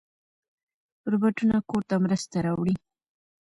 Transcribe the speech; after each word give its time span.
روباټونه 1.11 1.57
کور 1.69 1.83
ته 1.89 1.95
مرسته 2.05 2.35
راوړي. 2.45 2.75